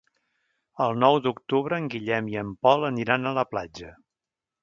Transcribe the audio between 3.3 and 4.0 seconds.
a la platja.